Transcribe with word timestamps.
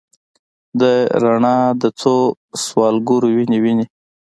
د 0.79 0.81
رڼا 1.23 1.57
د 1.81 1.83
څوسوالګرو، 1.99 3.27
وینې، 3.35 3.57
وینې 3.63 3.85